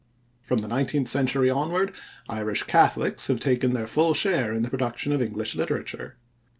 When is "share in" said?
4.15-4.63